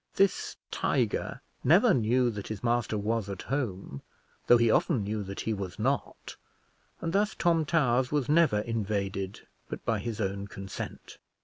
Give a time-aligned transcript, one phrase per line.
[0.15, 4.01] This tiger never knew that his master was at home,
[4.47, 6.35] though he often knew that he was not,
[7.01, 11.19] and thus Tom Towers was never invaded but by his own consent.